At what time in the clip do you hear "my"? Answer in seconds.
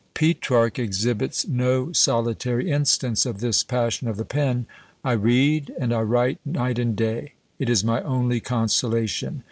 7.83-8.01